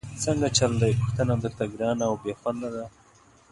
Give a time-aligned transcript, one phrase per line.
[0.23, 2.85] څنګه چل دی، پوښتنه درته ګرانه او بېخونده ده؟!